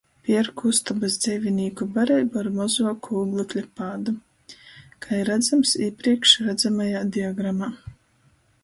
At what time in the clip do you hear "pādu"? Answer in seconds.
3.81-4.15